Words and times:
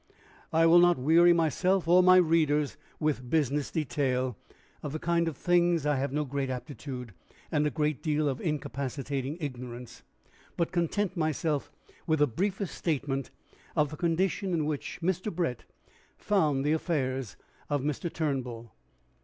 I 0.51 0.65
will 0.65 0.79
not 0.79 0.97
weary 0.97 1.31
myself 1.31 1.87
or 1.87 2.01
my 2.01 2.15
readers 2.17 2.75
with 2.99 3.29
business 3.29 3.69
detail, 3.69 4.35
for 4.81 4.89
which 4.89 5.01
kind 5.03 5.27
of 5.27 5.37
thing 5.37 5.79
I 5.85 5.97
have 5.97 6.11
no 6.11 6.25
great 6.25 6.49
aptitude, 6.49 7.13
and 7.51 7.67
a 7.67 7.69
good 7.69 8.01
deal 8.01 8.27
of 8.27 8.41
incapacitating 8.41 9.37
ignorance; 9.39 10.01
but 10.57 10.71
content 10.71 11.15
myself 11.15 11.71
with 12.07 12.17
the 12.17 12.25
briefest 12.25 12.73
statement 12.73 13.29
of 13.75 13.91
the 13.91 13.95
condition 13.95 14.53
in 14.55 14.65
which 14.65 14.97
Mr. 15.03 15.31
Brett 15.31 15.65
found 16.17 16.65
the 16.65 16.73
affairs 16.73 17.35
of 17.69 17.83
Mr. 17.83 18.11
Turnbull. 18.11 18.73